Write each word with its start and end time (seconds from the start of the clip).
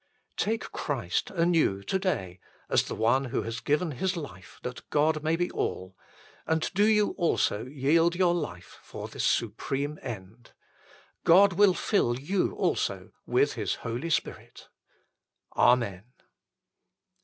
Take 0.37 0.71
Christ 0.71 1.29
anew 1.29 1.83
to 1.83 1.99
day 1.99 2.39
as 2.69 2.89
One 2.91 3.25
who 3.25 3.43
has 3.43 3.59
given 3.59 3.91
His 3.91 4.17
life 4.17 4.57
that 4.63 4.81
God 4.89 5.21
may 5.21 5.35
be 5.35 5.51
all, 5.51 5.95
and 6.47 6.71
do 6.73 6.85
you 6.85 7.11
also 7.19 7.67
yield 7.67 8.15
your 8.15 8.33
life 8.33 8.79
for 8.81 9.07
this 9.07 9.23
supreme 9.25 9.99
end. 10.01 10.53
God 11.23 11.53
will 11.53 11.75
fill 11.75 12.19
you 12.19 12.53
also 12.55 13.11
with 13.27 13.53
His 13.53 13.75
Holy 13.85 14.09
Spirit. 14.09 14.69
Amen. 15.55 16.05